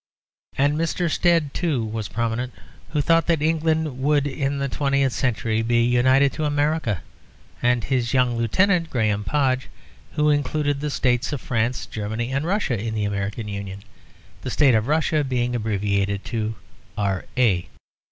And 0.57 0.75
Mr. 0.75 1.11
Stead, 1.11 1.53
too, 1.53 1.85
was 1.85 2.07
prominent, 2.07 2.53
who 2.89 3.01
thought 3.01 3.27
that 3.27 3.43
England 3.43 3.99
would 4.01 4.25
in 4.25 4.57
the 4.57 4.67
twentieth 4.67 5.13
century 5.13 5.61
be 5.61 5.83
united 5.83 6.33
to 6.33 6.45
America; 6.45 7.03
and 7.61 7.83
his 7.83 8.11
young 8.11 8.35
lieutenant, 8.35 8.89
Graham 8.89 9.23
Podge, 9.23 9.69
who 10.13 10.31
included 10.31 10.79
the 10.79 10.89
states 10.89 11.31
of 11.31 11.39
France, 11.39 11.85
Germany, 11.85 12.31
and 12.31 12.47
Russia 12.47 12.81
in 12.81 12.95
the 12.95 13.05
American 13.05 13.47
Union, 13.47 13.83
the 14.41 14.49
State 14.49 14.73
of 14.73 14.87
Russia 14.87 15.23
being 15.23 15.55
abbreviated 15.55 16.25
to 16.25 16.55
Ra. 16.97 17.21